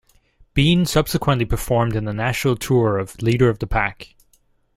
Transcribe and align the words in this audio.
Bean 0.55 0.87
subsequently 0.87 1.45
performed 1.45 1.95
in 1.95 2.05
the 2.05 2.11
national 2.11 2.55
tour 2.55 2.97
of 2.97 3.21
"Leader 3.21 3.49
of 3.49 3.59
the 3.59 3.67
Pack". 3.67 4.15